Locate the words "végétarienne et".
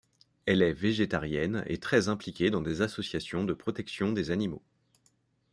0.73-1.77